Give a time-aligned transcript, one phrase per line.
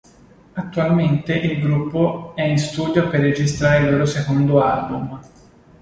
[0.53, 5.19] Attualmente il gruppo è in studio per registrare il loro secondo album.